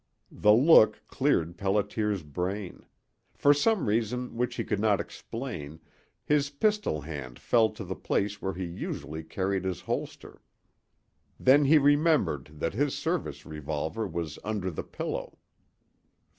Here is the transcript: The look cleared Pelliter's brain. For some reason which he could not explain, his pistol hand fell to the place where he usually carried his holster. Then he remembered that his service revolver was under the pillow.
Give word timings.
The 0.31 0.51
look 0.51 0.99
cleared 1.07 1.57
Pelliter's 1.59 2.23
brain. 2.23 2.87
For 3.35 3.53
some 3.53 3.85
reason 3.85 4.35
which 4.35 4.55
he 4.55 4.63
could 4.63 4.79
not 4.79 4.99
explain, 4.99 5.79
his 6.25 6.49
pistol 6.49 7.01
hand 7.01 7.37
fell 7.37 7.69
to 7.69 7.83
the 7.83 7.95
place 7.95 8.41
where 8.41 8.53
he 8.55 8.65
usually 8.65 9.23
carried 9.23 9.63
his 9.63 9.81
holster. 9.81 10.41
Then 11.39 11.65
he 11.65 11.77
remembered 11.77 12.47
that 12.53 12.73
his 12.73 12.97
service 12.97 13.45
revolver 13.45 14.07
was 14.07 14.39
under 14.43 14.71
the 14.71 14.81
pillow. 14.83 15.37